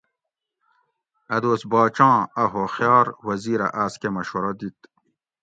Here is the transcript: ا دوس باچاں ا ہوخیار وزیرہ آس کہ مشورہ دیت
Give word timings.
ا 1.35 1.37
دوس 1.43 1.61
باچاں 1.71 2.17
ا 2.41 2.43
ہوخیار 2.53 3.05
وزیرہ 3.27 3.67
آس 3.83 3.93
کہ 4.01 4.09
مشورہ 4.15 4.51
دیت 4.59 4.79